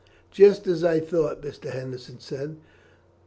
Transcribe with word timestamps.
"Just 0.31 0.65
as 0.65 0.83
I 0.83 0.99
thought," 0.99 1.43
Mr. 1.43 1.69
Henderson 1.69 2.19
said. 2.19 2.55